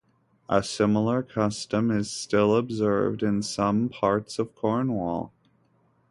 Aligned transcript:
A 0.49 0.63
similar 0.63 1.21
custom 1.21 1.91
is 1.91 2.09
still 2.09 2.55
observed 2.55 3.21
in 3.21 3.43
some 3.43 3.87
parts 3.87 4.39
of 4.39 4.55
Cornwall. 4.55 5.31